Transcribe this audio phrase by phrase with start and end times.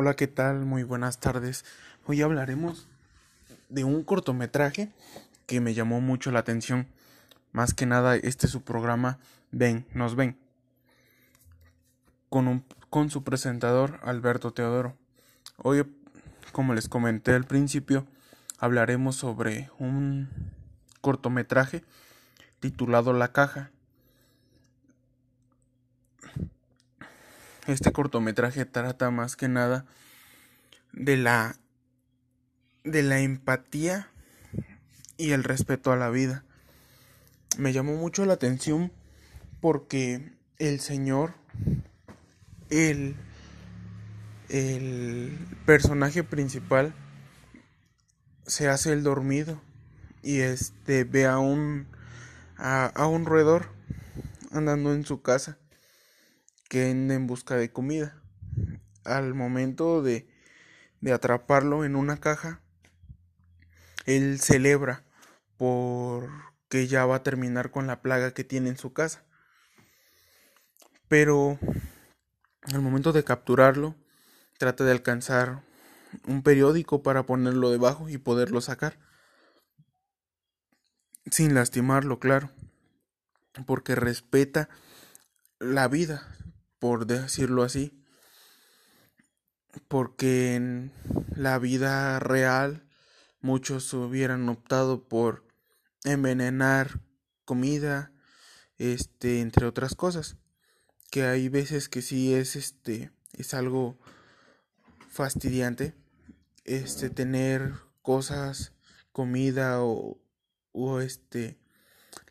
[0.00, 0.64] Hola, ¿qué tal?
[0.64, 1.64] Muy buenas tardes.
[2.06, 2.86] Hoy hablaremos
[3.68, 4.92] de un cortometraje
[5.46, 6.86] que me llamó mucho la atención.
[7.50, 9.18] Más que nada, este es su programa
[9.50, 10.38] Ven, nos ven.
[12.28, 14.96] Con, un, con su presentador Alberto Teodoro.
[15.56, 15.84] Hoy,
[16.52, 18.06] como les comenté al principio,
[18.56, 20.28] hablaremos sobre un
[21.00, 21.82] cortometraje
[22.60, 23.72] titulado La Caja
[27.68, 29.84] Este cortometraje trata más que nada
[30.94, 31.54] de la
[32.82, 34.08] de la empatía
[35.18, 36.44] y el respeto a la vida.
[37.58, 38.90] Me llamó mucho la atención
[39.60, 41.34] porque el señor
[42.70, 43.16] el
[44.48, 46.94] el personaje principal
[48.46, 49.60] se hace el dormido
[50.22, 51.86] y este ve a un
[52.56, 53.66] a, a un roedor
[54.52, 55.58] andando en su casa
[56.68, 58.22] que anda en busca de comida.
[59.04, 60.28] Al momento de,
[61.00, 62.60] de atraparlo en una caja,
[64.06, 65.04] él celebra
[65.56, 69.24] porque ya va a terminar con la plaga que tiene en su casa.
[71.08, 71.58] Pero
[72.62, 73.96] al momento de capturarlo,
[74.58, 75.62] trata de alcanzar
[76.26, 78.98] un periódico para ponerlo debajo y poderlo sacar.
[81.30, 82.50] Sin lastimarlo, claro.
[83.66, 84.68] Porque respeta
[85.58, 86.36] la vida,
[86.78, 87.92] por decirlo así,
[89.88, 90.92] porque en
[91.34, 92.84] la vida real
[93.40, 95.46] muchos hubieran optado por
[96.04, 97.00] envenenar
[97.44, 98.12] comida,
[98.78, 100.36] este, entre otras cosas,
[101.10, 103.98] que hay veces que sí es este es algo
[105.08, 105.94] fastidiante
[106.64, 108.72] este tener cosas,
[109.12, 110.20] comida o,
[110.72, 111.58] o este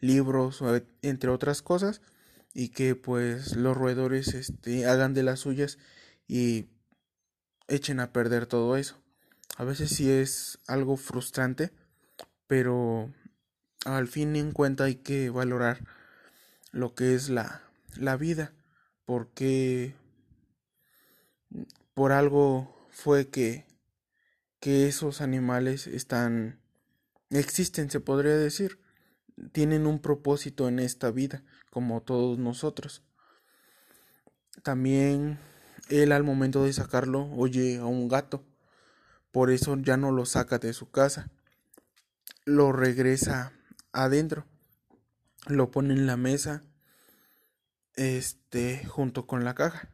[0.00, 2.00] libros o entre otras cosas
[2.54, 5.78] y que pues los roedores este, hagan de las suyas
[6.26, 6.68] y
[7.68, 9.00] echen a perder todo eso.
[9.56, 11.70] A veces sí es algo frustrante,
[12.46, 13.12] pero
[13.84, 15.84] al fin y en cuenta hay que valorar
[16.70, 17.62] lo que es la,
[17.96, 18.52] la vida,
[19.04, 19.94] porque
[21.94, 23.66] por algo fue que,
[24.60, 26.60] que esos animales están
[27.30, 28.78] existen, se podría decir,
[29.52, 33.02] tienen un propósito en esta vida como todos nosotros.
[34.62, 35.38] También
[35.88, 38.44] él al momento de sacarlo oye a un gato,
[39.30, 41.30] por eso ya no lo saca de su casa,
[42.44, 43.52] lo regresa
[43.92, 44.46] adentro,
[45.46, 46.62] lo pone en la mesa,
[47.94, 49.88] este, junto con la caja,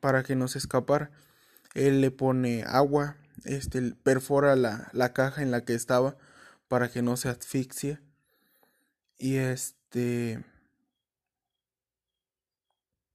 [0.00, 1.10] para que no se escapara.
[1.74, 6.16] Él le pone agua, este, perfora la, la caja en la que estaba
[6.68, 7.98] para que no se asfixie.
[9.22, 10.42] Y este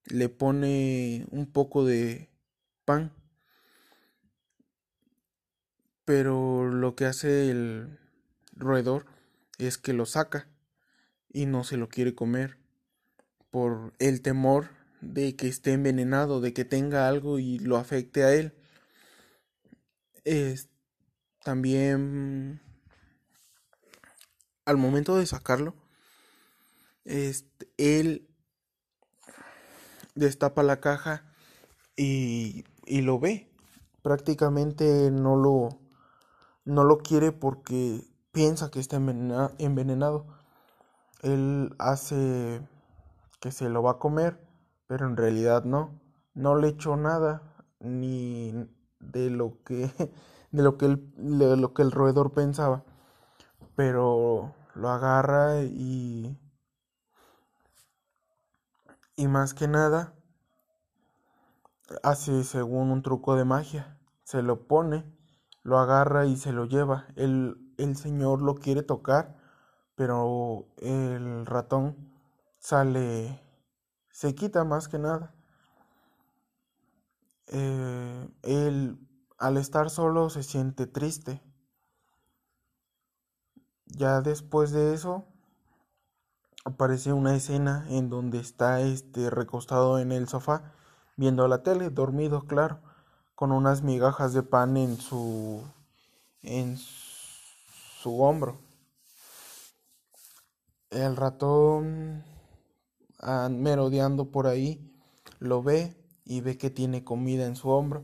[0.05, 2.29] le pone un poco de
[2.85, 3.11] pan.
[6.05, 7.97] Pero lo que hace el
[8.55, 9.07] roedor
[9.57, 10.47] es que lo saca
[11.33, 12.59] y no se lo quiere comer
[13.49, 14.69] por el temor
[15.01, 18.53] de que esté envenenado, de que tenga algo y lo afecte a él.
[20.23, 20.69] Es,
[21.43, 22.61] también
[24.65, 25.75] al momento de sacarlo,
[27.05, 28.27] este, él
[30.15, 31.23] destapa la caja
[31.95, 33.51] y, y lo ve.
[34.01, 35.69] Prácticamente no lo,
[36.63, 40.27] no lo quiere porque piensa que está envenenado.
[41.21, 42.61] Él hace
[43.39, 44.39] que se lo va a comer,
[44.87, 45.99] pero en realidad no.
[46.33, 47.41] No le echó nada
[47.79, 48.53] ni
[48.99, 49.89] de lo que
[50.51, 52.83] de lo que el, de lo que el roedor pensaba.
[53.75, 56.37] Pero lo agarra y
[59.15, 60.13] y más que nada,
[62.03, 63.97] hace según un truco de magia.
[64.23, 65.05] Se lo pone,
[65.63, 67.07] lo agarra y se lo lleva.
[67.15, 69.37] El, el señor lo quiere tocar,
[69.95, 71.95] pero el ratón
[72.59, 73.39] sale,
[74.11, 75.33] se quita más que nada.
[77.47, 78.97] Eh, él
[79.37, 81.41] al estar solo se siente triste.
[83.85, 85.25] Ya después de eso,
[86.65, 90.73] aparece una escena en donde está este recostado en el sofá
[91.15, 92.79] viendo la tele, dormido, claro,
[93.35, 95.63] con unas migajas de pan en su
[96.41, 98.59] en su hombro.
[100.89, 102.23] El ratón
[103.49, 104.91] merodeando por ahí
[105.39, 105.95] lo ve
[106.25, 108.03] y ve que tiene comida en su hombro.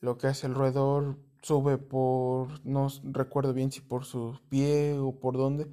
[0.00, 5.12] Lo que hace el roedor sube por no recuerdo bien si por su pie o
[5.18, 5.68] por dónde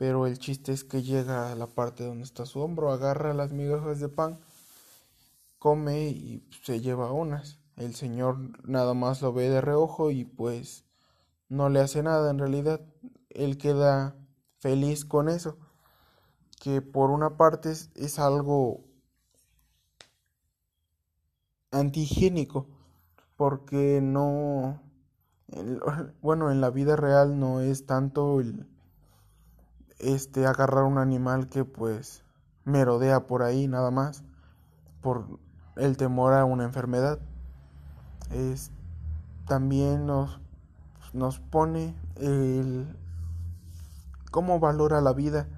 [0.00, 3.52] pero el chiste es que llega a la parte donde está su hombro, agarra las
[3.52, 4.40] migajas de pan,
[5.58, 7.58] come y se lleva unas.
[7.76, 10.86] el señor nada más lo ve de reojo y pues
[11.50, 12.80] no le hace nada en realidad.
[13.28, 14.16] Él queda
[14.58, 15.58] feliz con eso,
[16.62, 18.82] que por una parte es, algo
[21.72, 22.68] antihigiénico,
[23.36, 24.80] porque no,
[26.22, 28.69] bueno, en la vida real no es tanto el,
[30.00, 32.24] este, agarrar un animal que pues
[32.64, 34.22] merodea por ahí nada más,
[35.00, 35.38] por
[35.76, 37.18] el temor a una enfermedad.
[38.30, 38.70] Es,
[39.46, 40.40] también nos,
[41.12, 42.96] nos pone el
[44.30, 45.48] cómo valora la vida.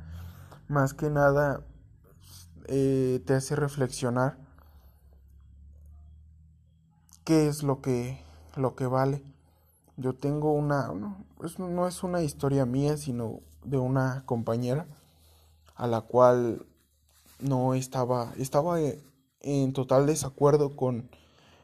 [0.69, 1.61] Más que nada
[2.67, 4.39] eh, te hace reflexionar
[7.25, 8.25] qué es lo que,
[8.57, 9.23] lo que vale.
[9.97, 11.25] Yo tengo una, no,
[11.59, 14.87] no es una historia mía, sino de una compañera
[15.75, 16.67] a la cual
[17.41, 19.03] no estaba, estaba eh,
[19.41, 21.11] en total desacuerdo con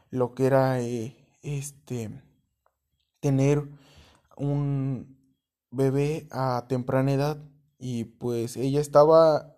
[0.09, 2.11] lo que era eh, este
[3.19, 3.63] tener
[4.37, 5.17] un
[5.71, 7.37] bebé a temprana edad
[7.77, 9.55] y pues ella estaba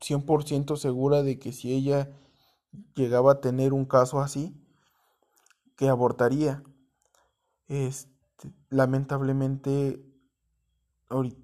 [0.00, 2.10] 100% segura de que si ella
[2.94, 4.54] llegaba a tener un caso así,
[5.76, 6.62] que abortaría.
[7.68, 10.05] Este, lamentablemente,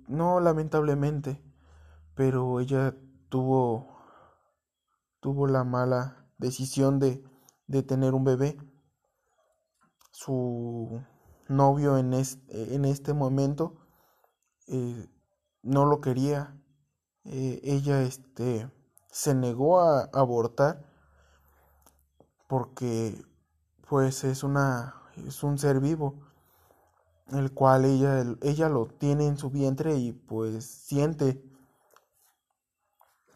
[0.09, 1.43] no lamentablemente,
[2.15, 2.95] pero ella
[3.29, 3.93] tuvo
[5.23, 7.25] tuvo la mala decisión de,
[7.69, 8.59] de tener un bebé.
[10.11, 11.01] Su
[11.49, 13.87] novio en este, en este momento
[14.67, 15.09] eh,
[15.63, 16.61] no lo quería.
[17.25, 18.69] Eh, ella este,
[19.13, 20.91] se negó a abortar
[22.49, 23.25] porque
[23.89, 26.32] pues es una es un ser vivo
[27.35, 31.43] el cual ella ella lo tiene en su vientre y pues siente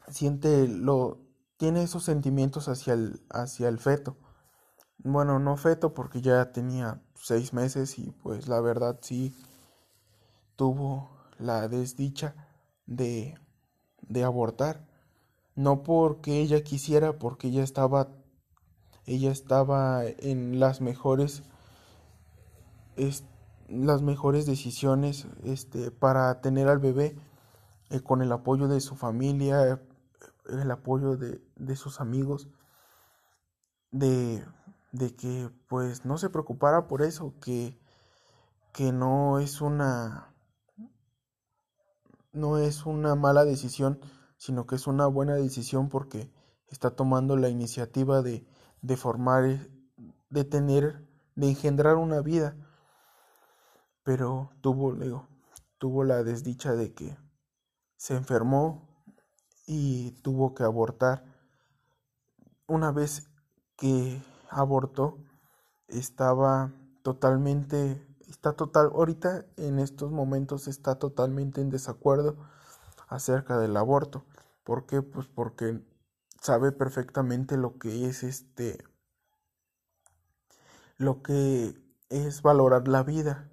[0.08, 1.18] siente lo
[1.56, 4.16] tiene esos sentimientos hacia el hacia el feto
[4.98, 9.34] bueno no feto porque ya tenía seis meses y pues la verdad sí
[10.56, 12.34] tuvo la desdicha
[12.86, 13.38] de,
[14.02, 14.84] de abortar.
[15.54, 18.08] No porque ella quisiera, porque ella estaba,
[19.06, 21.42] ella estaba en las mejores,
[22.96, 23.24] es,
[23.68, 27.16] las mejores decisiones este, para tener al bebé
[27.90, 29.80] eh, con el apoyo de su familia,
[30.48, 32.48] el apoyo de, de sus amigos,
[33.90, 34.44] de
[34.96, 37.78] de que pues no se preocupara por eso, que,
[38.72, 40.32] que no es una
[42.32, 43.98] no es una mala decisión,
[44.36, 46.30] sino que es una buena decisión porque
[46.68, 48.46] está tomando la iniciativa de,
[48.82, 49.70] de formar,
[50.28, 52.54] de tener, de engendrar una vida.
[54.06, 55.26] Pero tuvo, digo,
[55.78, 57.18] tuvo la desdicha de que
[57.96, 58.86] se enfermó
[59.66, 61.24] y tuvo que abortar.
[62.68, 63.28] Una vez
[63.76, 65.18] que abortó
[65.88, 66.70] estaba
[67.02, 72.36] totalmente está total ahorita en estos momentos está totalmente en desacuerdo
[73.08, 74.24] acerca del aborto
[74.64, 75.02] ¿por qué?
[75.02, 75.80] pues porque
[76.40, 78.84] sabe perfectamente lo que es este
[80.96, 83.50] lo que es valorar la vida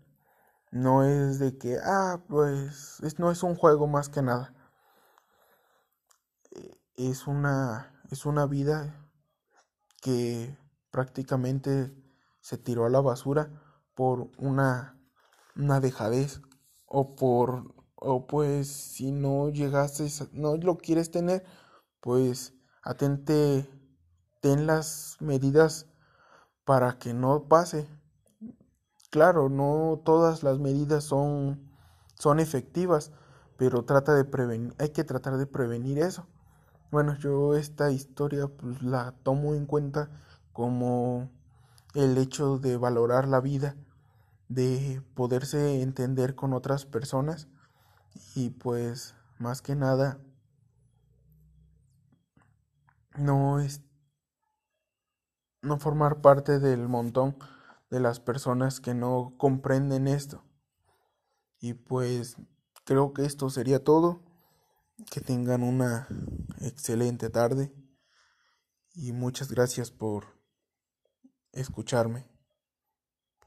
[0.74, 4.54] no es de que ah pues no es un juego más que nada.
[6.52, 9.08] Eh, es una es una vida
[10.02, 10.58] que
[10.92, 11.96] prácticamente
[12.42, 13.50] se tiró a la basura
[13.96, 15.00] por una,
[15.56, 16.42] una dejadez
[16.88, 21.46] o por o pues si no llegaste no lo quieres tener
[22.02, 23.70] pues atente
[24.42, 25.88] ten las medidas
[26.66, 27.88] para que no pase
[29.14, 31.62] claro no todas las medidas son
[32.16, 33.12] son efectivas
[33.58, 36.26] pero trata de prevenir hay que tratar de prevenir eso.
[36.90, 40.10] Bueno yo esta historia pues la tomo en cuenta
[40.52, 41.30] como
[41.94, 43.76] el hecho de valorar la vida,
[44.50, 47.48] de poderse entender con otras personas
[48.34, 50.18] y pues más que nada
[53.16, 53.84] no es
[55.62, 57.38] no formar parte del montón
[57.94, 60.44] de las personas que no comprenden esto.
[61.60, 62.38] Y pues
[62.86, 64.24] creo que esto sería todo.
[65.12, 66.08] Que tengan una
[66.60, 67.72] excelente tarde
[68.96, 70.40] y muchas gracias por
[71.52, 72.33] escucharme.